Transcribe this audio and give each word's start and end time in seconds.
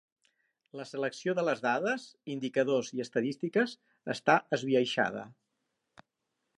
La 0.79 0.85
selecció 0.91 1.35
de 1.39 1.43
les 1.45 1.61
dades, 1.65 2.07
indicadors 2.37 2.91
i 2.97 3.05
estadístiques 3.07 3.77
està 4.17 4.41
esbiaixada. 4.59 5.29